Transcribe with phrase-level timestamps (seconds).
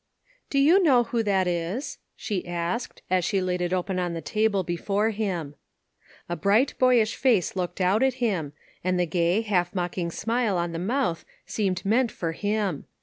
[0.49, 4.19] "Do you know who that is?" she asked, as she laid it open on the
[4.21, 5.53] table before him.
[6.27, 8.53] A bright, boyish face looked out at him,
[8.83, 12.85] and the gay, half mocking smile on the mouth seemed meant for him.